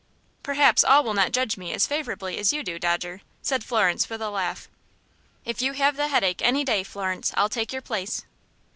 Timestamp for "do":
2.63-2.79